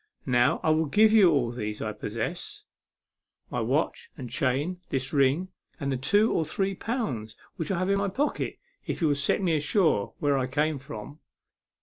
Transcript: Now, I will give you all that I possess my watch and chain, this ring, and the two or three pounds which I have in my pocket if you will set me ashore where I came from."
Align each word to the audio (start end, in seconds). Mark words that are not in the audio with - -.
Now, 0.25 0.59
I 0.63 0.71
will 0.71 0.87
give 0.87 1.13
you 1.13 1.29
all 1.29 1.51
that 1.51 1.79
I 1.79 1.93
possess 1.93 2.63
my 3.51 3.59
watch 3.61 4.09
and 4.17 4.31
chain, 4.31 4.81
this 4.89 5.13
ring, 5.13 5.49
and 5.79 5.91
the 5.91 5.95
two 5.95 6.31
or 6.33 6.43
three 6.43 6.73
pounds 6.73 7.37
which 7.57 7.69
I 7.69 7.77
have 7.77 7.89
in 7.91 7.99
my 7.99 8.09
pocket 8.09 8.57
if 8.87 8.99
you 8.99 9.09
will 9.09 9.15
set 9.15 9.43
me 9.43 9.55
ashore 9.55 10.15
where 10.17 10.39
I 10.39 10.47
came 10.47 10.79
from." 10.79 11.19